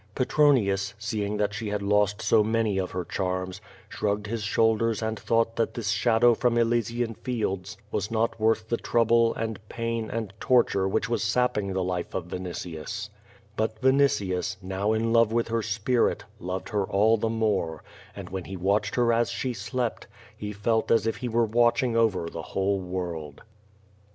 [0.15, 4.99] Pe troniiis, seeing that she had lost so many of her charms, shrugged his shoulders
[5.03, 10.09] and thought that this shadow from Elysian fields was not worth the trouble, and pain,
[10.09, 13.11] and tor ture which was sapping the life of Vinitius,
[13.55, 17.83] but Vinitius, now in love with her sj)irit, loved her all the more,
[18.15, 21.95] and when he Matched her as she slept, he felt as if he were watching
[21.95, 23.43] over the whold world.